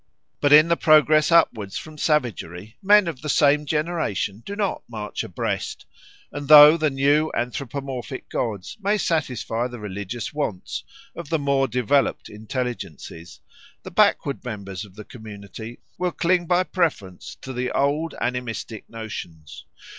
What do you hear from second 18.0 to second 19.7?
animistic notions.